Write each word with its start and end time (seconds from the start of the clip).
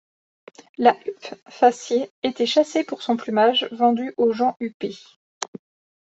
La 0.79 0.95
huppe 1.05 1.35
fasciée 1.47 2.09
était 2.23 2.47
chassée 2.47 2.83
pour 2.83 3.03
son 3.03 3.17
plumage 3.17 3.69
vendu 3.71 4.15
aux 4.17 4.33
gens 4.33 4.55
huppés. 4.59 4.97